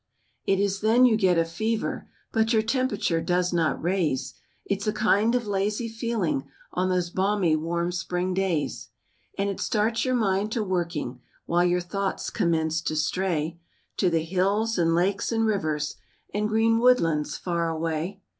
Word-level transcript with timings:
It 0.45 0.59
is 0.59 0.81
then 0.81 1.05
you 1.05 1.15
get 1.15 1.37
a 1.37 1.45
fever, 1.45 2.09
But 2.31 2.53
your 2.53 2.63
temp'ture 2.63 3.21
does 3.21 3.53
not 3.53 3.79
raise, 3.83 4.33
It's 4.65 4.87
a 4.87 4.91
kind 4.91 5.35
of 5.35 5.45
lazy 5.45 5.87
feeling 5.87 6.49
On 6.73 6.89
those 6.89 7.11
balmy 7.11 7.55
warm 7.55 7.91
spring 7.91 8.33
days. 8.33 8.89
And 9.37 9.47
it 9.47 9.59
starts 9.59 10.03
your 10.03 10.15
mind 10.15 10.51
to 10.53 10.63
working, 10.63 11.21
While 11.45 11.65
your 11.65 11.81
thoughts 11.81 12.31
commence 12.31 12.81
to 12.81 12.95
stray, 12.95 13.59
To 13.97 14.09
the 14.09 14.23
hills 14.25 14.79
and 14.79 14.95
lakes 14.95 15.31
and 15.31 15.45
rivers, 15.45 15.97
And 16.33 16.49
green 16.49 16.79
woodlands 16.79 17.37
far 17.37 17.69
away. 17.69 18.21